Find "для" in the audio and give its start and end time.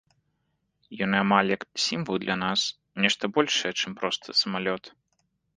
2.25-2.37